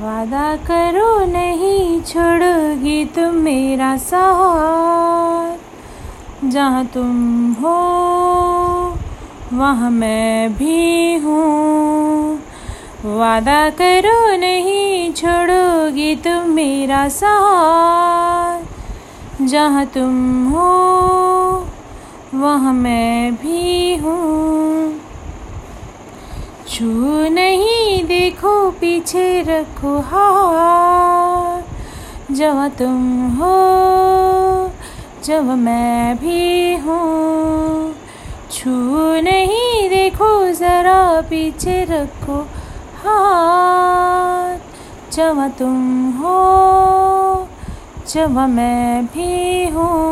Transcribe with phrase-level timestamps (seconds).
[0.00, 5.58] वादा करो नहीं छोड़ोगी तुम मेरा साथ।
[6.44, 7.78] जहाँ तुम हो,
[9.52, 12.40] वहाँ मैं भी हूँ।
[13.04, 18.62] वादा करो नहीं छोड़ोगी तुम मेरा साथ।
[19.44, 20.70] जहाँ तुम हो,
[22.34, 23.91] वहाँ मैं भी
[26.82, 31.62] छू नहीं, देखो पीछे रखो हाथ
[32.32, 33.50] जब तुम हो,
[35.24, 37.94] जब मैं भी हूँ,
[38.52, 38.70] छू
[39.22, 42.40] नहीं, देखो ज़रा पीछे रखो
[43.04, 44.58] हाथ
[45.12, 45.78] जब तुम
[46.18, 46.38] हो,
[48.14, 50.11] जब मैं भी हूँ